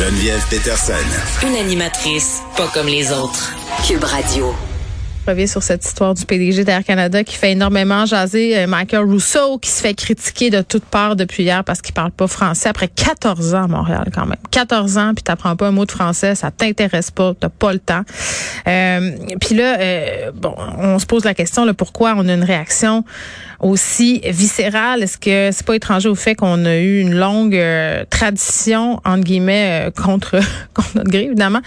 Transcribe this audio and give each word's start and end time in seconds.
Geneviève 0.00 0.42
Peterson. 0.48 0.94
Une 1.46 1.56
animatrice 1.56 2.40
pas 2.56 2.68
comme 2.68 2.86
les 2.86 3.12
autres. 3.12 3.54
Cube 3.86 4.02
Radio 4.02 4.54
revient 5.26 5.46
sur 5.46 5.62
cette 5.62 5.84
histoire 5.84 6.14
du 6.14 6.24
PDG 6.24 6.64
d'Air 6.64 6.82
Canada 6.84 7.22
qui 7.22 7.36
fait 7.36 7.52
énormément 7.52 8.06
jaser 8.06 8.56
euh, 8.56 8.66
Michael 8.66 9.04
Rousseau, 9.04 9.58
qui 9.58 9.68
se 9.68 9.82
fait 9.82 9.92
critiquer 9.92 10.48
de 10.48 10.62
toutes 10.62 10.86
parts 10.86 11.16
depuis 11.16 11.42
hier 11.42 11.62
parce 11.64 11.82
qu'il 11.82 11.92
parle 11.92 12.12
pas 12.12 12.28
français 12.28 12.70
après 12.70 12.88
14 12.88 13.54
ans 13.54 13.64
à 13.64 13.68
Montréal 13.68 14.10
quand 14.14 14.24
même. 14.24 14.38
14 14.50 14.96
ans, 14.96 15.12
puis 15.14 15.22
t'apprends 15.22 15.54
pas 15.54 15.68
un 15.68 15.70
mot 15.70 15.84
de 15.84 15.92
français, 15.92 16.34
ça 16.34 16.50
t'intéresse 16.50 17.10
pas, 17.10 17.34
t'as 17.38 17.50
pas 17.50 17.74
le 17.74 17.78
temps. 17.78 18.02
Euh, 18.66 19.10
puis 19.38 19.54
là, 19.54 19.78
euh, 19.80 20.32
bon, 20.34 20.54
on 20.78 20.98
se 20.98 21.04
pose 21.04 21.24
la 21.24 21.34
question, 21.34 21.66
là, 21.66 21.74
pourquoi 21.74 22.14
on 22.16 22.26
a 22.26 22.32
une 22.32 22.44
réaction 22.44 23.04
aussi 23.60 24.20
viscérale? 24.24 25.02
Est-ce 25.02 25.18
que 25.18 25.50
c'est 25.52 25.66
pas 25.66 25.76
étranger 25.76 26.08
au 26.08 26.14
fait 26.14 26.34
qu'on 26.34 26.64
a 26.64 26.76
eu 26.76 27.00
une 27.00 27.14
longue 27.14 27.56
euh, 27.56 28.04
tradition, 28.08 29.00
entre 29.04 29.24
guillemets, 29.24 29.90
contre, 29.96 30.40
contre 30.74 30.96
notre 30.96 31.10
gré, 31.10 31.24
évidemment, 31.24 31.60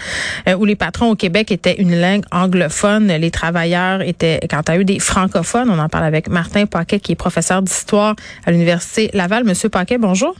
où 0.58 0.64
les 0.64 0.76
patrons 0.76 1.10
au 1.10 1.16
Québec 1.16 1.50
étaient 1.52 1.76
une 1.80 2.00
langue 2.00 2.24
anglophone, 2.32 3.08
les 3.08 3.30
travailleurs 3.30 4.02
étaient, 4.02 4.40
quand 4.50 4.68
à 4.68 4.76
eu 4.76 4.84
des 4.84 4.98
francophones, 4.98 5.70
on 5.70 5.78
en 5.78 5.88
parle 5.88 6.04
avec 6.04 6.28
Martin 6.28 6.66
Paquet, 6.66 7.00
qui 7.00 7.12
est 7.12 7.16
professeur 7.16 7.62
d'histoire 7.62 8.14
à 8.46 8.50
l'Université 8.50 9.10
Laval. 9.12 9.44
Monsieur 9.44 9.68
Paquet, 9.68 9.98
bonjour. 9.98 10.34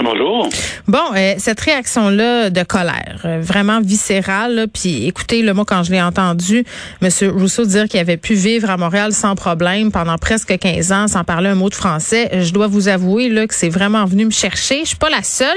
Bonjour. 0.00 0.48
Bon, 0.88 0.98
euh, 1.14 1.34
cette 1.36 1.60
réaction-là 1.60 2.48
de 2.48 2.62
colère, 2.62 3.20
euh, 3.26 3.40
vraiment 3.42 3.80
viscérale, 3.80 4.66
puis 4.72 5.06
écoutez, 5.06 5.42
le 5.42 5.52
mot 5.52 5.64
quand 5.64 5.82
je 5.82 5.92
l'ai 5.92 6.00
entendu, 6.00 6.64
M. 7.02 7.10
Rousseau 7.30 7.66
dire 7.66 7.88
qu'il 7.88 8.00
avait 8.00 8.16
pu 8.16 8.32
vivre 8.34 8.70
à 8.70 8.78
Montréal 8.78 9.12
sans 9.12 9.34
problème 9.34 9.92
pendant 9.92 10.16
presque 10.16 10.58
15 10.58 10.92
ans 10.92 11.08
sans 11.08 11.24
parler 11.24 11.50
un 11.50 11.54
mot 11.54 11.68
de 11.68 11.74
français, 11.74 12.30
je 12.42 12.52
dois 12.52 12.68
vous 12.68 12.88
avouer 12.88 13.28
là, 13.28 13.46
que 13.46 13.54
c'est 13.54 13.68
vraiment 13.68 14.06
venu 14.06 14.24
me 14.24 14.30
chercher. 14.30 14.80
Je 14.80 14.88
suis 14.88 14.96
pas 14.96 15.10
la 15.10 15.22
seule. 15.22 15.48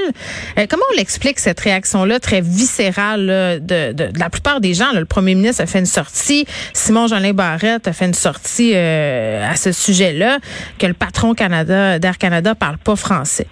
Euh, 0.59 0.65
comment 0.70 0.84
on 0.93 0.98
l'explique, 0.98 1.40
cette 1.40 1.59
réaction-là 1.62 2.20
très 2.20 2.41
viscérale 2.41 3.27
de, 3.62 4.20
la 4.20 4.29
plupart 4.29 4.60
des 4.60 4.73
gens? 4.73 4.91
le 4.93 5.05
premier 5.05 5.35
ministre 5.35 5.63
a 5.63 5.65
fait 5.65 5.79
une 5.79 5.85
sortie, 5.85 6.45
Simon-Jolin 6.73 7.34
Barrette 7.34 7.88
a 7.88 7.93
fait 7.93 8.05
une 8.05 8.13
sortie 8.13 8.76
à 8.76 9.55
ce 9.55 9.71
sujet-là, 9.71 10.40
que 10.77 10.88
le 10.88 10.93
patron 10.93 11.34
Canada 11.34 11.99
d'Air 11.99 12.17
Canada 12.17 12.54
parle 12.54 12.77
pas 12.77 12.95
français. 12.95 13.48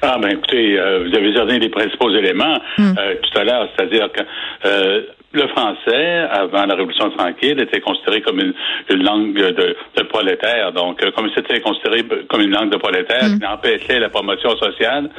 Ah 0.00 0.16
ben 0.20 0.30
écoutez, 0.30 0.78
euh, 0.78 1.04
vous 1.04 1.16
avez 1.16 1.32
certains 1.32 1.58
des 1.58 1.68
principaux 1.68 2.10
éléments 2.10 2.58
hmm. 2.78 2.94
euh, 2.98 3.14
tout 3.22 3.38
à 3.38 3.44
l'heure, 3.44 3.68
c'est-à-dire 3.76 4.10
que 4.12 4.20
euh, 4.64 5.02
le 5.32 5.46
français, 5.48 6.26
avant 6.30 6.64
la 6.64 6.74
Révolution 6.74 7.10
tranquille, 7.10 7.60
était 7.60 7.80
considéré 7.80 8.22
comme 8.22 8.40
une, 8.40 9.02
langue 9.02 9.34
de, 9.34 9.76
de, 9.96 10.02
prolétaire. 10.04 10.72
Donc, 10.72 11.00
comme 11.14 11.30
c'était 11.34 11.60
considéré 11.60 12.04
comme 12.28 12.40
une 12.40 12.50
langue 12.50 12.70
de 12.70 12.78
prolétaire 12.78 13.24
hmm. 13.24 13.38
qui 13.38 13.46
empêchait 13.46 14.00
la 14.00 14.08
promotion 14.08 14.56
sociale, 14.56 15.10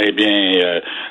eh 0.00 0.12
bien, 0.12 0.52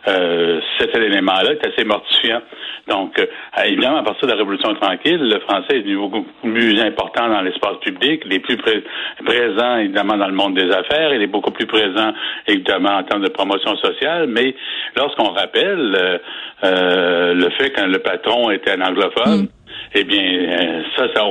euh, 0.08 0.60
cet 0.78 0.96
élément-là 0.96 1.54
est 1.54 1.68
assez 1.68 1.84
mortifiant. 1.86 2.42
Donc, 2.88 3.18
euh, 3.18 3.26
évidemment, 3.64 3.98
à 3.98 4.04
partir 4.04 4.28
de 4.28 4.34
la 4.34 4.38
Révolution 4.38 4.76
tranquille, 4.76 5.20
le 5.20 5.40
français 5.40 5.78
est 5.78 5.82
devenu 5.82 5.98
beaucoup 5.98 6.26
plus 6.42 6.80
important 6.82 7.30
dans 7.30 7.42
l'espace 7.42 7.78
public, 7.82 8.24
il 8.26 8.34
est 8.34 8.40
plus 8.40 8.58
présent, 8.58 9.78
évidemment, 9.78 10.18
dans 10.18 10.28
le 10.28 10.34
monde 10.34 10.56
des 10.56 10.70
affaires, 10.70 11.14
il 11.14 11.22
est 11.22 11.28
beaucoup 11.28 11.52
plus 11.52 11.66
présent, 11.66 12.14
évidemment, 12.48 12.98
en 12.98 13.04
termes 13.04 13.24
de 13.24 13.30
promotion 13.30 13.78
sociale, 13.78 14.28
mais 14.28 14.54
lorsqu'on 14.98 15.32
rappelle 15.32 15.96
euh, 15.96 16.18
euh 16.66 17.34
le 17.34 17.50
fait 17.52 17.72
que 17.72 17.82
le 17.82 18.00
patron 18.00 18.43
était 18.52 18.72
un 18.72 18.82
anglophone, 18.82 19.44
mm. 19.44 19.48
eh 19.96 20.04
bien, 20.04 20.24
euh, 20.24 20.82
ça, 20.96 21.08
ça, 21.14 21.22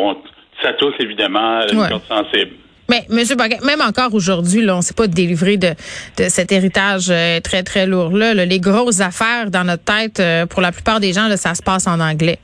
ça 0.63 0.73
touche 0.75 0.95
évidemment 1.01 1.61
une 1.71 1.89
corde 1.89 2.03
sensible. 2.09 2.53
Mais 2.91 3.07
Monsieur 3.09 3.37
Baguette, 3.37 3.65
même 3.65 3.81
encore 3.81 4.13
aujourd'hui, 4.13 4.69
on 4.69 4.77
ne 4.77 4.83
s'est 4.83 4.95
pas 4.95 5.07
délivré 5.07 5.57
de, 5.57 5.69
de 5.69 6.25
cet 6.29 6.53
héritage 6.53 7.09
euh, 7.11 7.41
très 7.41 7.63
très 7.63 7.87
lourd 7.87 8.11
là, 8.11 8.35
Les 8.35 8.61
grosses 8.61 9.01
affaires 9.01 9.51
dans 9.51 9.65
notre 9.65 9.85
tête, 9.85 10.21
euh, 10.21 10.47
pour 10.47 10.61
la 10.61 10.73
plupart 10.73 11.01
des 11.01 11.13
gens, 11.13 11.29
là, 11.29 11.37
ça 11.37 11.55
se 11.55 11.63
passe 11.63 11.87
en 11.87 12.01
anglais. 12.01 12.39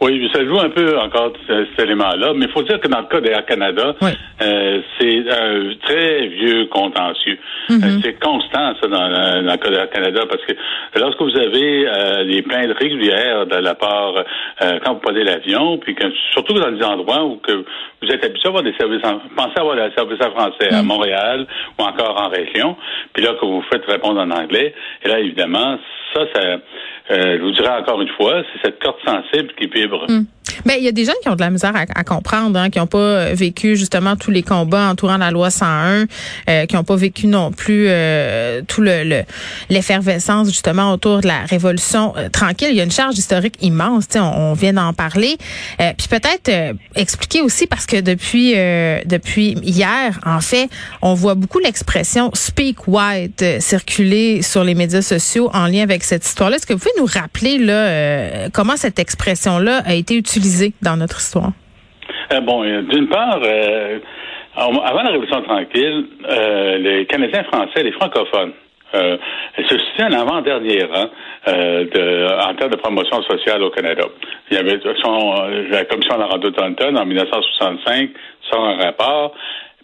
Oui, 0.00 0.28
ça 0.32 0.44
joue 0.44 0.58
un 0.60 0.70
peu 0.70 0.96
encore 0.98 1.32
cet 1.46 1.78
élément-là, 1.78 2.32
mais 2.36 2.46
il 2.46 2.52
faut 2.52 2.62
dire 2.62 2.80
que 2.80 2.86
dans 2.86 3.00
le 3.00 3.06
cas 3.06 3.20
d'Air 3.20 3.44
Canada, 3.46 3.94
euh, 4.40 4.80
c'est 4.98 5.24
un 5.30 5.74
très 5.82 6.26
vieux 6.28 6.66
contentieux. 6.66 7.38
Euh, 7.70 7.76
c'est 8.02 8.18
constant, 8.20 8.74
ça, 8.80 8.86
dans, 8.88 9.08
le 9.08 9.56
cas 9.56 9.70
d'Air 9.70 9.90
Canada, 9.90 10.22
parce 10.28 10.42
que 10.44 10.52
lorsque 10.98 11.20
vous 11.20 11.36
avez 11.36 11.86
euh, 11.86 12.24
des 12.24 12.42
plaintes 12.42 12.76
régulières 12.78 13.46
de 13.46 13.56
la 13.56 13.74
part, 13.74 14.14
euh, 14.62 14.78
quand 14.84 14.94
vous 14.94 15.00
prenez 15.00 15.24
l'avion, 15.24 15.78
puis 15.78 15.94
que, 15.94 16.04
surtout 16.32 16.54
dans 16.54 16.70
des 16.70 16.82
endroits 16.82 17.24
où 17.24 17.36
que 17.36 17.64
vous 18.02 18.08
êtes 18.08 18.24
habitué 18.24 18.46
à 18.46 18.48
avoir 18.48 18.62
des 18.62 18.74
services, 18.78 19.04
en, 19.04 19.18
pensez 19.36 19.58
avoir 19.58 19.76
des 19.76 19.94
services 19.94 20.24
en 20.24 20.30
français 20.30 20.72
à 20.72 20.82
mm. 20.82 20.86
Montréal 20.86 21.46
ou 21.78 21.82
encore 21.82 22.20
en 22.20 22.28
région, 22.28 22.76
puis 23.12 23.24
là 23.24 23.34
que 23.40 23.44
vous 23.44 23.62
faites 23.70 23.84
répondre 23.86 24.20
en 24.20 24.30
anglais, 24.30 24.74
et 25.04 25.08
là, 25.08 25.18
évidemment, 25.18 25.78
ça, 26.14 26.22
ça 26.34 26.40
euh, 27.10 27.38
je 27.38 27.42
vous 27.42 27.52
dirais 27.52 27.70
encore 27.70 28.00
une 28.02 28.08
fois, 28.08 28.42
c'est 28.52 28.68
cette 28.68 28.82
corde 28.82 28.96
sensible 29.06 29.52
qui 29.58 29.66
vibre. 29.66 30.04
Hmm. 30.08 30.24
Mais 30.66 30.78
il 30.78 30.84
y 30.84 30.88
a 30.88 30.92
des 30.92 31.04
gens 31.04 31.12
qui 31.22 31.28
ont 31.28 31.36
de 31.36 31.40
la 31.40 31.50
misère 31.50 31.72
à, 31.74 32.04
comprendre, 32.04 32.58
hein, 32.58 32.68
qui 32.68 32.78
n'ont 32.78 32.86
pas 32.86 33.32
vécu 33.32 33.76
justement 33.76 34.16
tous 34.28 34.32
les 34.32 34.42
combats 34.42 34.90
entourant 34.90 35.16
la 35.16 35.30
loi 35.30 35.48
101, 35.48 36.04
euh, 36.50 36.66
qui 36.66 36.76
n'ont 36.76 36.84
pas 36.84 36.96
vécu 36.96 37.26
non 37.28 37.50
plus 37.50 37.86
euh, 37.88 38.60
tout 38.68 38.82
le 38.82 39.22
l'effervescence 39.70 40.48
justement 40.48 40.92
autour 40.92 41.22
de 41.22 41.28
la 41.28 41.46
révolution 41.46 42.12
tranquille. 42.30 42.68
Il 42.72 42.76
y 42.76 42.80
a 42.82 42.84
une 42.84 42.90
charge 42.90 43.16
historique 43.16 43.54
immense, 43.62 44.04
on, 44.16 44.20
on 44.20 44.52
vient 44.52 44.74
d'en 44.74 44.92
parler. 44.92 45.38
puis 45.78 46.08
peut-être 46.08 46.76
expliquer 46.94 47.40
aussi 47.40 47.66
parce 47.66 47.86
que 47.86 48.02
depuis 48.02 48.52
depuis 49.06 49.52
hier, 49.62 50.20
en 50.26 50.40
fait, 50.40 50.68
on 51.00 51.14
voit 51.14 51.34
beaucoup 51.34 51.58
l'expression 51.58 52.30
"speak 52.34 52.86
white" 52.86 53.42
circuler 53.60 54.42
sur 54.42 54.62
les 54.62 54.74
médias 54.74 55.00
sociaux 55.00 55.48
en 55.54 55.68
lien 55.68 55.84
avec 55.84 56.04
cette 56.04 56.26
histoire-là. 56.26 56.56
Est-ce 56.56 56.66
que 56.66 56.74
vous 56.74 56.80
pouvez 56.80 57.00
nous 57.00 57.08
rappeler 57.10 57.56
là 57.56 58.50
comment 58.50 58.76
cette 58.76 58.98
expression-là 58.98 59.82
a 59.86 59.94
été 59.94 60.16
utilisée 60.16 60.74
dans 60.82 60.98
notre 60.98 61.18
histoire? 61.18 61.52
Euh, 62.32 62.40
bon, 62.40 62.62
euh, 62.64 62.82
d'une 62.82 63.08
part, 63.08 63.40
euh, 63.42 63.98
avant 64.58 65.02
la 65.02 65.10
Révolution 65.10 65.42
tranquille, 65.42 66.06
les 66.80 67.06
Canadiens 67.06 67.44
français, 67.44 67.82
les 67.82 67.92
francophones, 67.92 68.52
se 68.92 69.78
situaient 69.78 70.04
en 70.04 70.20
avant-dernier 70.20 70.84
rang 70.84 71.08
en 71.46 72.54
termes 72.54 72.70
de 72.70 72.76
promotion 72.76 73.22
sociale 73.22 73.62
au 73.62 73.70
Canada. 73.70 74.04
Il 74.50 74.56
y 74.56 74.60
avait 74.60 74.78
la 75.70 75.84
commission 75.84 76.16
de 76.16 76.22
la 76.22 76.52
Taunton 76.52 76.96
en 76.96 77.06
1965 77.06 78.10
sur 78.42 78.60
un 78.60 78.76
rapport 78.76 79.34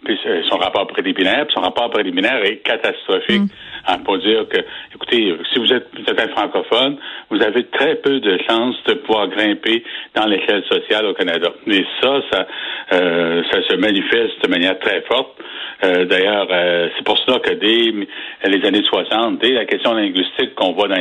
puis 0.05 0.19
son 0.49 0.57
rapport 0.57 0.87
préliminaire, 0.87 1.45
puis 1.45 1.55
son 1.55 1.61
rapport 1.61 1.89
préliminaire 1.89 2.43
est 2.45 2.57
catastrophique. 2.57 3.41
Mm. 3.41 3.47
Hein, 3.87 3.99
pour 4.03 4.17
dire 4.17 4.47
que, 4.47 4.57
écoutez, 4.95 5.37
si 5.53 5.59
vous 5.59 5.71
êtes, 5.71 5.87
vous 5.93 6.05
êtes 6.07 6.19
un 6.19 6.29
francophone, 6.29 6.97
vous 7.29 7.41
avez 7.41 7.65
très 7.65 7.95
peu 7.95 8.19
de 8.19 8.37
chances 8.47 8.75
de 8.87 8.93
pouvoir 8.93 9.27
grimper 9.27 9.83
dans 10.15 10.25
l'échelle 10.25 10.63
sociale 10.69 11.05
au 11.05 11.13
Canada. 11.13 11.53
Mais 11.65 11.85
ça, 12.01 12.21
ça, 12.31 12.47
euh, 12.93 13.43
ça 13.51 13.61
se 13.67 13.75
manifeste 13.75 14.43
de 14.43 14.49
manière 14.49 14.79
très 14.79 15.01
forte. 15.01 15.35
Euh, 15.85 16.05
d'ailleurs, 16.05 16.47
euh, 16.51 16.89
c'est 16.95 17.05
pour 17.05 17.17
cela 17.19 17.39
que 17.39 17.53
dès 17.53 18.07
les 18.47 18.65
années 18.65 18.83
60, 18.83 19.39
dès 19.39 19.51
la 19.51 19.65
question 19.65 19.93
linguistique 19.93 20.55
qu'on 20.55 20.73
voit 20.73 20.87
dans 20.87 20.95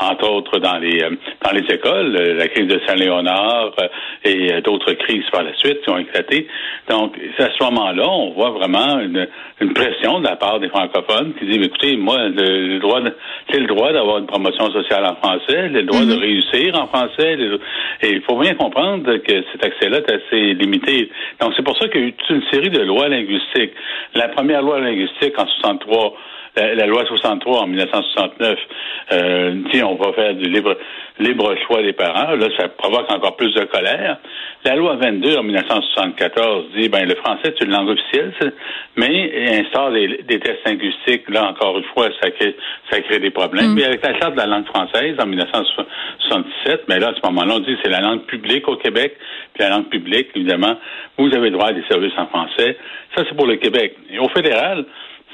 entre 0.00 0.30
autres 0.30 0.58
dans 0.58 0.78
les 0.78 0.98
dans 0.98 1.52
les 1.52 1.64
écoles, 1.72 2.12
la 2.12 2.48
crise 2.48 2.66
de 2.66 2.80
Saint-Léonard 2.86 3.72
et 4.24 4.60
d'autres 4.62 4.92
crises 4.92 5.28
par 5.30 5.42
la 5.42 5.54
suite 5.54 5.80
qui 5.82 5.90
ont 5.90 5.98
éclaté. 5.98 6.46
Donc, 6.88 7.16
à 7.38 7.48
ce 7.50 7.64
moment-là, 7.64 8.08
on 8.08 8.30
voit 8.32 8.50
vraiment 8.50 8.98
une, 9.00 9.26
une 9.60 9.72
pression 9.72 10.20
de 10.20 10.24
la 10.24 10.36
part 10.36 10.60
des 10.60 10.68
francophones 10.68 11.34
qui 11.34 11.46
disent, 11.46 11.66
écoutez, 11.66 11.96
moi, 11.96 12.28
le, 12.28 12.78
droit, 12.78 13.00
c'est 13.50 13.58
le 13.58 13.66
droit 13.66 13.92
d'avoir 13.92 14.18
une 14.18 14.26
promotion 14.26 14.70
sociale 14.70 15.04
en 15.04 15.16
français, 15.16 15.68
le 15.68 15.82
droit 15.82 16.00
de 16.00 16.14
mhm. 16.14 16.20
réussir 16.20 16.74
en 16.80 16.86
français, 16.86 17.36
et 18.02 18.10
il 18.10 18.22
faut 18.22 18.38
bien 18.38 18.54
comprendre 18.54 19.16
que 19.16 19.44
cet 19.52 19.64
accès-là 19.64 19.98
est 19.98 20.12
assez 20.12 20.54
limité. 20.54 21.10
Donc, 21.40 21.54
c'est 21.56 21.64
pour 21.64 21.76
ça 21.78 21.88
qu'il 21.88 22.00
y 22.00 22.04
a 22.04 22.06
eu 22.08 22.12
toute 22.12 22.30
une 22.30 22.42
série 22.52 22.70
de 22.70 22.80
lois 22.80 23.08
linguistiques. 23.08 23.72
La 24.18 24.26
première 24.30 24.62
loi 24.62 24.80
linguistique 24.80 25.38
en 25.38 25.46
63 25.46 26.12
la, 26.58 26.86
loi 26.86 27.04
63 27.06 27.60
en 27.62 27.66
1969 27.66 28.58
euh, 29.12 29.50
dit 29.72 29.82
on 29.82 29.94
va 29.94 30.12
faire 30.12 30.34
du 30.34 30.48
libre 30.48 30.76
libre 31.18 31.54
choix 31.66 31.82
des 31.82 31.92
parents. 31.92 32.34
Là, 32.34 32.48
ça 32.56 32.68
provoque 32.68 33.10
encore 33.10 33.36
plus 33.36 33.52
de 33.54 33.64
colère. 33.64 34.18
La 34.64 34.76
loi 34.76 34.96
22 34.96 35.36
en 35.36 35.42
1974 35.42 36.66
dit 36.76 36.88
ben 36.88 37.08
le 37.08 37.14
français 37.16 37.48
est 37.48 37.60
une 37.60 37.70
langue 37.70 37.88
officielle, 37.88 38.32
mais 38.96 39.60
instaure 39.60 39.92
des, 39.92 40.40
tests 40.40 40.66
linguistiques. 40.66 41.28
Là, 41.28 41.50
encore 41.50 41.78
une 41.78 41.84
fois, 41.94 42.08
ça 42.20 42.30
crée, 42.30 42.56
ça 42.90 43.00
crée 43.00 43.18
des 43.18 43.30
problèmes. 43.30 43.72
Mm. 43.72 43.74
Mais 43.74 43.84
avec 43.84 44.04
la 44.04 44.18
charte 44.18 44.34
de 44.34 44.38
la 44.38 44.46
langue 44.46 44.66
française 44.66 45.16
en 45.18 45.26
1977, 45.26 46.84
mais 46.88 46.98
là, 46.98 47.08
à 47.08 47.14
ce 47.14 47.26
moment-là, 47.26 47.54
on 47.56 47.60
dit 47.60 47.76
c'est 47.82 47.90
la 47.90 48.00
langue 48.00 48.22
publique 48.22 48.68
au 48.68 48.76
Québec, 48.76 49.16
puis 49.54 49.62
la 49.62 49.70
langue 49.70 49.88
publique, 49.88 50.28
évidemment, 50.34 50.76
vous 51.16 51.34
avez 51.34 51.50
droit 51.50 51.68
à 51.68 51.72
des 51.72 51.84
services 51.88 52.16
en 52.16 52.26
français. 52.26 52.76
Ça, 53.16 53.24
c'est 53.28 53.36
pour 53.36 53.46
le 53.46 53.56
Québec. 53.56 53.96
Et 54.10 54.18
au 54.18 54.28
fédéral, 54.28 54.84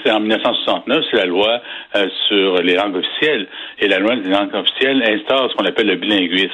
c'est 0.02 0.10
en 0.10 0.20
1969, 0.20 1.04
c'est 1.10 1.16
la 1.16 1.26
loi 1.26 1.60
euh, 1.96 2.08
sur 2.28 2.62
les 2.62 2.74
langues 2.74 2.96
officielles. 2.96 3.46
Et 3.78 3.88
la 3.88 3.98
loi 3.98 4.16
des 4.16 4.30
langues 4.30 4.54
officielles 4.54 5.02
instaure 5.02 5.50
ce 5.50 5.56
qu'on 5.56 5.64
appelle 5.64 5.86
le 5.86 5.96
bilinguisme 5.96 6.50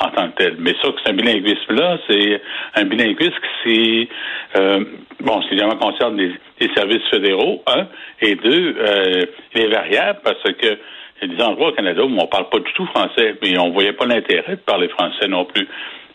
en 0.00 0.10
tant 0.10 0.30
que 0.30 0.36
tel. 0.36 0.56
Mais 0.58 0.74
ça, 0.82 0.88
c'est 1.02 1.10
un 1.10 1.14
bilinguisme-là, 1.14 1.98
c'est 2.08 2.40
un 2.76 2.84
bilinguisme 2.84 3.34
qui, 3.62 4.08
euh, 4.56 4.84
bon, 5.20 5.42
c'est 5.42 5.52
évidemment 5.52 5.76
concerne 5.76 6.16
des, 6.16 6.32
services 6.74 7.06
fédéraux, 7.10 7.62
un, 7.66 7.86
et 8.22 8.36
deux, 8.36 8.76
euh, 8.78 9.22
il 9.54 9.60
est 9.60 9.68
variable 9.68 10.20
parce 10.24 10.42
que 10.42 10.78
il 11.22 11.30
y 11.30 11.32
a 11.32 11.36
des 11.36 11.42
endroits 11.44 11.68
au 11.68 11.72
Canada 11.72 12.02
où 12.04 12.10
on 12.18 12.26
parle 12.26 12.48
pas 12.48 12.58
du 12.58 12.72
tout 12.72 12.86
français, 12.86 13.36
mais 13.40 13.56
on 13.58 13.70
voyait 13.70 13.92
pas 13.92 14.06
l'intérêt 14.06 14.56
de 14.56 14.60
parler 14.60 14.88
français 14.88 15.28
non 15.28 15.44
plus. 15.44 15.68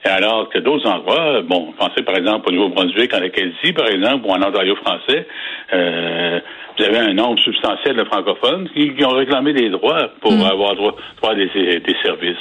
Alors 0.06 0.50
que 0.50 0.60
d'autres 0.60 0.88
endroits, 0.88 1.42
bon, 1.42 1.74
pensez 1.78 2.04
par 2.04 2.16
exemple 2.16 2.50
au 2.50 2.52
Nouveau-Brunswick, 2.54 3.14
en 3.14 3.22
Acadie, 3.22 3.74
par 3.74 3.88
exemple, 3.88 4.26
ou 4.26 4.32
en 4.32 4.42
Ontario 4.42 4.76
français, 4.78 5.28
euh, 5.74 6.40
vous 6.78 6.86
avez 6.86 7.00
un 7.00 7.14
nombre 7.14 7.38
substantiel 7.40 7.98
de 7.98 8.06
francophones 8.06 8.70
qui, 8.70 8.94
ont 9.04 9.10
réclamé 9.10 9.52
des 9.52 9.70
droits 9.70 10.10
pour 10.22 10.32
mm. 10.32 10.44
avoir 10.44 10.76
droit, 10.76 10.96
droit 11.22 11.36
des, 11.36 11.48
des, 11.48 11.96
services. 12.02 12.38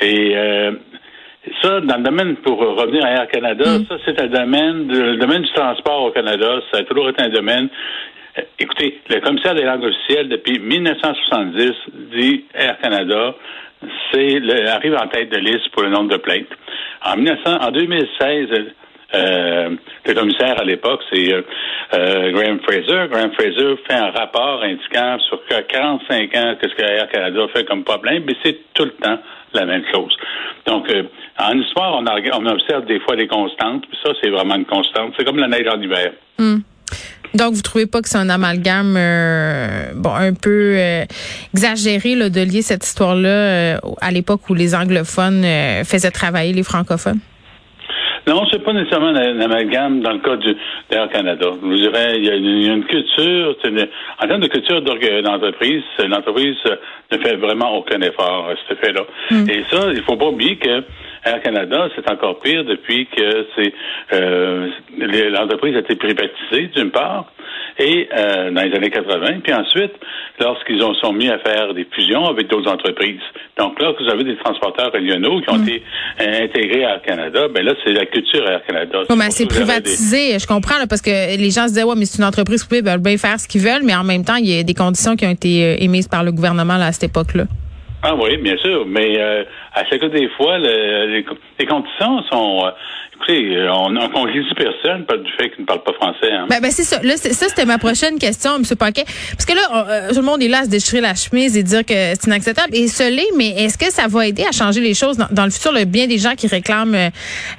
Et 0.00 0.36
euh, 0.36 0.72
ça, 1.60 1.80
dans 1.80 1.96
le 1.96 2.04
domaine, 2.04 2.36
pour 2.36 2.58
revenir 2.58 3.04
à 3.04 3.10
Air 3.10 3.28
Canada, 3.28 3.78
mm. 3.78 3.86
ça, 3.88 3.96
c'est 4.04 4.20
un 4.20 4.28
domaine, 4.28 4.86
le 4.86 5.16
domaine 5.16 5.42
du 5.42 5.52
transport 5.52 6.04
au 6.04 6.10
Canada, 6.12 6.60
ça 6.70 6.78
a 6.78 6.82
toujours 6.84 7.08
été 7.08 7.24
un 7.24 7.30
domaine. 7.30 7.68
Euh, 8.38 8.42
écoutez, 8.60 9.00
le 9.10 9.18
commissaire 9.18 9.56
des 9.56 9.64
langues 9.64 9.84
officielles, 9.84 10.28
depuis 10.28 10.60
1970, 10.60 11.72
dit 12.16 12.44
Air 12.54 12.78
Canada, 12.78 13.34
c'est 14.12 14.40
arrive 14.68 14.94
en 14.94 15.08
tête 15.08 15.30
de 15.30 15.38
liste 15.38 15.68
pour 15.72 15.82
le 15.82 15.90
nombre 15.90 16.10
de 16.10 16.16
plaintes. 16.16 16.48
En, 17.04 17.16
1900, 17.16 17.58
en 17.60 17.70
2016, 17.70 18.48
euh, 19.14 19.76
le 20.06 20.14
commissaire 20.14 20.58
à 20.58 20.64
l'époque, 20.64 21.00
c'est 21.12 21.32
euh, 21.32 21.42
euh, 21.94 22.30
Graham 22.32 22.60
Fraser. 22.60 23.08
Graham 23.10 23.32
Fraser 23.32 23.76
fait 23.86 23.94
un 23.94 24.10
rapport 24.10 24.62
indiquant 24.62 25.18
sur 25.28 25.40
45 25.68 26.34
ans 26.36 26.54
que 26.60 26.68
ce 26.68 26.74
que 26.74 26.82
Air 26.82 27.08
Canada 27.08 27.46
fait 27.54 27.64
comme 27.64 27.84
problème, 27.84 28.24
mais 28.26 28.34
c'est 28.42 28.58
tout 28.72 28.84
le 28.84 28.92
temps 28.92 29.18
la 29.52 29.66
même 29.66 29.84
chose. 29.92 30.16
Donc, 30.64 30.90
en 31.38 31.58
histoire, 31.58 31.96
on, 31.98 32.04
on, 32.06 32.46
observe 32.46 32.86
des 32.86 33.00
fois 33.00 33.16
des 33.16 33.26
constantes, 33.26 33.86
puis 33.86 33.98
ça, 34.02 34.12
c'est 34.22 34.30
vraiment 34.30 34.54
une 34.54 34.64
constante. 34.64 35.12
C'est 35.18 35.24
comme 35.24 35.38
la 35.38 35.48
neige 35.48 35.68
en 35.68 35.80
hiver. 35.80 36.12
Hmm. 36.38 36.60
Donc, 37.34 37.54
vous 37.54 37.62
trouvez 37.62 37.86
pas 37.86 38.02
que 38.02 38.08
c'est 38.08 38.18
un 38.18 38.28
amalgame 38.28 38.94
euh, 38.96 39.92
bon 39.94 40.14
un 40.14 40.34
peu 40.34 40.74
euh, 40.76 41.04
exagéré 41.54 42.14
là, 42.14 42.28
de 42.28 42.40
lier 42.40 42.62
cette 42.62 42.84
histoire-là 42.84 43.28
euh, 43.28 43.76
à 44.00 44.10
l'époque 44.10 44.48
où 44.50 44.54
les 44.54 44.74
anglophones 44.74 45.42
faisaient 45.84 46.10
travailler 46.10 46.52
les 46.52 46.62
francophones? 46.62 47.20
Non, 48.26 48.44
c'est 48.52 48.62
pas 48.62 48.72
nécessairement 48.72 49.08
un 49.08 49.40
amalgame 49.40 50.00
dans 50.00 50.12
le 50.12 50.20
cas 50.20 50.36
du 50.36 50.54
d'Air 50.90 51.08
Canada. 51.08 51.46
Je 51.60 51.66
vous 51.66 51.74
dirais, 51.74 52.18
il 52.18 52.24
y 52.24 52.30
a 52.30 52.34
une, 52.36 52.84
culture, 52.84 53.56
en 54.22 54.28
termes 54.28 54.40
de 54.40 54.46
culture 54.46 54.80
d'entreprise, 54.80 55.82
l'entreprise 56.06 56.56
ne 57.10 57.18
fait 57.18 57.34
vraiment 57.36 57.76
aucun 57.76 58.00
effort 58.00 58.48
à 58.48 58.54
cet 58.56 58.78
effet-là. 58.78 59.02
Hmm. 59.30 59.50
Et 59.50 59.64
ça, 59.70 59.88
il 59.92 60.02
faut 60.02 60.16
pas 60.16 60.26
oublier 60.26 60.56
que 60.56 60.84
Air 61.24 61.40
Canada, 61.42 61.88
c'est 61.94 62.10
encore 62.10 62.40
pire 62.40 62.64
depuis 62.64 63.06
que 63.06 63.46
c'est 63.56 63.72
euh, 64.12 64.68
l'entreprise 64.98 65.76
a 65.76 65.80
été 65.80 65.94
privatisée, 65.94 66.68
d'une 66.74 66.90
part, 66.90 67.32
et 67.78 68.08
euh, 68.12 68.50
dans 68.50 68.62
les 68.62 68.74
années 68.74 68.90
80, 68.90 69.40
puis 69.42 69.52
ensuite, 69.52 69.92
lorsqu'ils 70.40 70.82
ont 70.82 70.94
sont 70.94 71.12
mis 71.12 71.28
à 71.28 71.38
faire 71.38 71.72
des 71.74 71.86
fusions 71.92 72.26
avec 72.26 72.48
d'autres 72.48 72.70
entreprises. 72.70 73.20
Donc 73.58 73.80
là, 73.80 73.92
vous 73.98 74.08
avez 74.10 74.24
des 74.24 74.36
transporteurs 74.36 74.92
régionaux 74.92 75.40
qui 75.40 75.50
ont 75.50 75.58
mm. 75.58 75.68
été 75.68 75.82
intégrés 76.18 76.84
à 76.84 76.94
Air 76.94 77.02
Canada, 77.02 77.48
ben 77.48 77.64
là, 77.64 77.74
c'est 77.84 77.92
la 77.92 78.06
culture 78.06 78.48
Air 78.48 78.62
Canada. 78.66 79.02
c'est 79.30 79.46
privatisé, 79.46 80.38
je 80.38 80.46
comprends, 80.46 80.74
parce 80.88 81.02
que 81.02 81.36
les 81.36 81.50
gens 81.50 81.64
se 81.64 81.74
disaient, 81.74 81.84
ouais, 81.84 81.96
mais 81.96 82.04
c'est 82.04 82.18
une 82.18 82.28
entreprise 82.28 82.64
privée, 82.64 82.82
ils 82.84 82.90
veulent 82.90 83.02
bien 83.02 83.16
faire 83.16 83.38
ce 83.38 83.48
qu'ils 83.48 83.62
veulent, 83.62 83.84
mais 83.84 83.94
en 83.94 84.04
même 84.04 84.24
temps, 84.24 84.36
il 84.36 84.48
y 84.48 84.58
a 84.58 84.62
des 84.62 84.74
conditions 84.74 85.16
qui 85.16 85.24
ont 85.26 85.30
été 85.30 85.64
euh, 85.64 85.76
émises 85.78 86.08
par 86.08 86.24
le 86.24 86.32
gouvernement 86.32 86.74
à 86.74 86.92
cette 86.92 87.10
époque-là. 87.10 87.44
Ah 88.04 88.16
oui, 88.16 88.36
bien 88.38 88.56
sûr, 88.56 88.84
mais 88.84 89.16
euh, 89.16 89.44
à 89.74 89.84
chaque 89.84 90.04
des 90.06 90.28
fois, 90.30 90.58
les, 90.58 91.24
conditions 91.68 92.22
sont... 92.24 92.66
Euh, 92.66 92.70
écoutez, 93.14 93.68
on 93.70 93.90
ne 93.90 94.54
personne 94.54 95.04
du 95.22 95.32
fait 95.38 95.50
qu'il 95.50 95.60
ne 95.60 95.66
parle 95.66 95.84
pas 95.84 95.92
français. 95.92 96.32
Hein. 96.32 96.46
Ben, 96.50 96.60
ben 96.60 96.72
c'est 96.72 96.82
ça. 96.82 97.00
Là, 97.00 97.16
ça, 97.16 97.48
c'était 97.48 97.64
ma 97.64 97.78
prochaine 97.78 98.18
question, 98.18 98.56
M. 98.56 98.64
Paquet. 98.76 99.04
Parce 99.04 99.44
que 99.44 99.52
là, 99.54 99.86
euh, 99.88 100.08
tout 100.08 100.16
le 100.16 100.22
monde 100.22 100.42
est 100.42 100.48
là 100.48 100.60
à 100.60 100.64
se 100.64 100.70
déchirer 100.70 101.00
la 101.00 101.14
chemise 101.14 101.56
et 101.56 101.62
dire 101.62 101.84
que 101.84 101.94
c'est 101.94 102.26
inacceptable. 102.26 102.74
Et 102.74 102.88
ce 102.88 103.08
l'est, 103.08 103.30
mais 103.36 103.50
est-ce 103.50 103.78
que 103.78 103.92
ça 103.92 104.08
va 104.08 104.26
aider 104.26 104.42
à 104.42 104.50
changer 104.50 104.80
les 104.80 104.94
choses 104.94 105.16
dans, 105.16 105.44
le 105.44 105.50
futur? 105.50 105.76
A 105.76 105.84
bien 105.84 106.08
des 106.08 106.18
gens 106.18 106.34
qui 106.34 106.48
réclament 106.48 107.10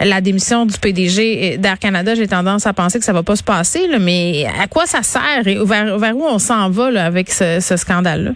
la 0.02 0.22
démission 0.22 0.66
du 0.66 0.78
PDG 0.78 1.58
d'Air 1.58 1.80
Canada. 1.80 2.16
J'ai 2.16 2.28
tendance 2.28 2.68
à 2.68 2.74
penser 2.74 3.00
que 3.00 3.06
ça 3.06 3.14
va 3.14 3.24
pas 3.24 3.38
se 3.38 3.44
passer, 3.44 3.88
là, 3.88 4.00
mais 4.00 4.46
à 4.62 4.68
quoi 4.68 4.86
ça 4.86 5.04
sert 5.04 5.48
et 5.48 5.56
vers, 5.64 5.98
vers 5.98 6.18
où 6.18 6.26
on 6.26 6.40
s'en 6.40 6.70
va 6.70 6.92
là, 6.92 7.06
avec 7.06 7.30
ce, 7.30 7.62
ce 7.62 7.78
scandale-là? 7.78 8.32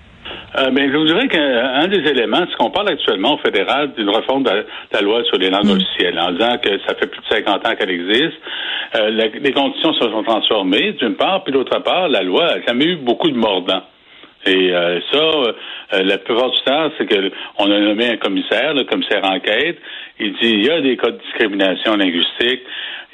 Euh, 0.60 0.72
ben, 0.72 0.92
je 0.92 0.98
vous 0.98 1.06
dirais 1.06 1.28
qu'un 1.28 1.88
des 1.88 2.10
éléments, 2.10 2.46
c'est 2.50 2.56
qu'on 2.56 2.72
parle 2.72 2.90
actuellement 2.90 3.36
au 3.36 3.38
fédéral 3.38 3.94
d'une 3.94 4.10
réforme 4.10 4.44
de 4.44 4.66
la, 4.92 5.02
loi 5.02 5.24
sur 5.26 5.38
les 5.38 5.52
langues 5.52 5.68
mm. 5.68 5.78
officielles, 5.78 6.20
en 6.20 6.32
disant 6.32 6.58
que 6.58 6.80
ça 6.80 6.96
fait 6.96 7.08
plus 7.08 7.22
de 7.22 7.28
50 7.30 7.68
ans 7.68 7.76
qu'elle 7.76 7.92
existe. 7.92 8.38
Euh, 8.96 9.10
les 9.10 9.52
conditions 9.52 9.94
se 9.94 10.10
sont 10.10 10.24
transformées, 10.24 10.94
d'une 10.94 11.16
part, 11.16 11.44
puis 11.44 11.54
d'autre 11.54 11.78
part, 11.84 12.08
la 12.10 12.24
loi 12.24 12.46
a 12.46 12.62
jamais 12.62 12.86
eu 12.86 12.96
beaucoup 12.96 13.30
de 13.30 13.38
mordants. 13.38 13.84
Et 14.48 14.74
euh, 14.74 15.00
ça, 15.12 15.18
euh, 15.18 15.54
la 16.04 16.18
plupart 16.18 16.52
du 16.52 16.62
temps, 16.62 16.90
c'est 16.98 17.06
qu'on 17.06 17.72
a 17.72 17.80
nommé 17.80 18.10
un 18.10 18.18
commissaire, 18.18 18.74
le 18.74 18.86
commissaire 18.86 19.26
enquête. 19.26 19.78
Il 20.20 20.34
dit 20.34 20.50
il 20.50 20.66
y 20.66 20.70
a 20.70 20.80
des 20.82 20.96
cas 20.96 21.12
de 21.12 21.18
discrimination 21.18 21.96
linguistique. 21.98 22.62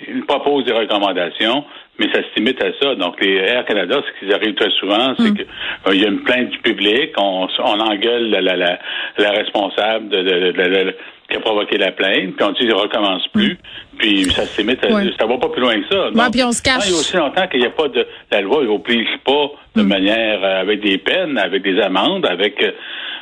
Il 0.07 0.25
propose 0.25 0.66
des 0.66 0.74
recommandations 0.74 1.66
mais 2.00 2.07
ça 2.12 2.22
se 2.22 2.40
limite 2.40 2.62
à 2.63 2.72
ça. 2.81 2.95
Donc, 2.95 3.24
les 3.24 3.36
Air 3.36 3.66
Canada, 3.66 4.01
ce 4.01 4.19
qu'ils 4.19 4.34
arrivent 4.34 4.56
très 4.56 4.72
souvent, 4.72 5.13
c'est 5.18 5.30
mm. 5.30 5.36
qu'il 5.36 5.45
euh, 5.88 5.95
y 5.95 6.06
a 6.06 6.07
une 6.07 6.24
plainte 6.24 6.50
du 6.50 6.57
public, 6.60 7.12
on, 7.18 7.48
on 7.60 7.80
engueule 7.80 8.30
la, 8.30 8.42
la, 8.42 8.56
la, 8.56 8.80
la 9.18 9.31
responsable 9.31 10.10
de, 10.10 10.24
de, 10.24 10.51
de, 10.51 10.95
qui 11.30 11.38
a 11.38 11.40
provoqué 11.40 11.78
la 11.78 11.92
plainte, 11.92 12.36
puis 12.36 12.45
on 12.45 12.51
dit 12.51 12.66
ne 12.66 12.74
recommence 12.74 13.28
plus, 13.28 13.54
mm. 13.54 13.98
puis 13.98 14.24
ça 14.25 14.45
se 14.45 14.60
limite 14.62 14.84
à, 14.84 14.90
ça 14.90 15.28
va 15.28 15.38
pas 15.38 15.50
plus 15.50 15.62
loin 15.62 15.80
que 15.80 15.88
ça. 15.88 16.10
Donc, 16.10 16.31
puis 16.31 16.44
on 16.44 16.51
se 16.51 16.63
cache. 16.63 16.88
Il 16.88 16.94
y 16.94 16.95
a 16.95 16.98
aussi 16.98 17.18
longtemps 17.18 17.48
qu'il 17.48 17.60
n'y 17.60 17.68
a 17.68 17.72
pas 17.72 17.88
de 17.88 18.07
la 18.31 18.42
loi 18.42 18.63
n'oblige 18.63 19.18
pas 19.24 19.51
de 19.75 19.84
mm. 19.84 19.88
manière 19.88 20.44
euh, 20.44 20.62
avec 20.62 20.81
des 20.81 20.98
peines, 20.98 21.38
avec 21.38 21.62
des 21.62 21.80
amendes, 21.80 22.25
avec 22.25 22.62
euh, 22.63 22.72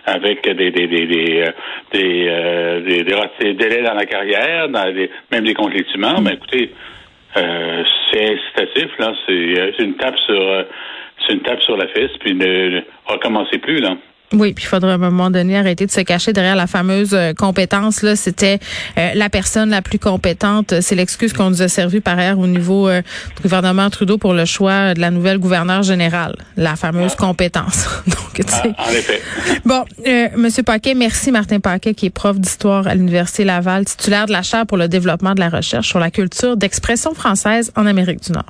avec 0.05 0.43
des 0.47 0.71
des 0.71 0.87
des 0.87 1.05
des 1.05 1.45
des, 1.93 3.03
des, 3.03 3.53
délais 3.53 3.83
dans 3.83 3.93
la 3.93 4.05
carrière, 4.05 4.69
dans 4.69 4.91
même 5.31 5.43
des 5.43 5.53
congédiements. 5.53 6.21
Mais 6.21 6.33
écoutez, 6.33 6.71
euh, 7.37 7.83
c'est 8.11 8.33
incitatif, 8.33 8.97
là. 8.99 9.13
Euh, 9.29 9.71
c'est 9.77 9.83
une 9.83 9.95
tape 9.95 10.17
sur 10.19 10.41
euh, 10.41 10.63
c'est 11.25 11.33
une 11.33 11.41
tape 11.41 11.61
sur 11.61 11.77
la 11.77 11.87
fesse, 11.87 12.11
puis 12.19 12.33
ne, 12.33 12.81
recommencez 13.05 13.57
plus, 13.59 13.79
là. 13.79 13.97
Oui, 14.33 14.53
puis 14.53 14.65
il 14.65 14.67
faudrait 14.67 14.91
à 14.91 14.95
un 14.95 14.97
moment 14.97 15.29
donné 15.29 15.57
arrêter 15.57 15.85
de 15.85 15.91
se 15.91 16.01
cacher 16.01 16.33
derrière 16.33 16.55
la 16.55 16.67
fameuse 16.67 17.15
compétence. 17.37 18.01
Là, 18.01 18.15
c'était 18.15 18.59
la 18.95 19.29
personne 19.29 19.69
la 19.69 19.81
plus 19.81 19.99
compétente. 19.99 20.73
C'est 20.81 20.95
l'excuse 20.95 21.33
qu'on 21.33 21.49
nous 21.49 21.61
a 21.61 21.67
servi 21.67 21.99
par 21.99 22.17
ailleurs 22.17 22.39
au 22.39 22.47
niveau 22.47 22.89
du 22.89 23.41
gouvernement 23.41 23.89
Trudeau 23.89 24.17
pour 24.17 24.33
le 24.33 24.45
choix 24.45 24.93
de 24.93 25.01
la 25.01 25.11
nouvelle 25.11 25.37
gouverneure 25.37 25.83
générale, 25.83 26.35
la 26.57 26.75
fameuse 26.75 27.13
ah. 27.17 27.21
compétence. 27.21 27.87
Donc, 28.07 28.45
ah, 28.51 28.63
en 28.87 28.91
effet. 28.91 29.21
Bon, 29.65 29.83
Monsieur 30.37 30.63
Paquet, 30.63 30.93
merci 30.93 31.31
Martin 31.31 31.59
Paquet, 31.59 31.93
qui 31.93 32.07
est 32.07 32.09
prof 32.09 32.39
d'histoire 32.39 32.87
à 32.87 32.95
l'université 32.95 33.43
Laval, 33.43 33.85
titulaire 33.85 34.25
de 34.25 34.31
la 34.31 34.41
chaire 34.41 34.65
pour 34.65 34.77
le 34.77 34.87
développement 34.87 35.33
de 35.33 35.39
la 35.39 35.49
recherche 35.49 35.87
sur 35.87 35.99
la 35.99 36.11
culture 36.11 36.57
d'expression 36.57 37.13
française 37.13 37.71
en 37.75 37.85
Amérique 37.85 38.23
du 38.23 38.31
Nord. 38.31 38.39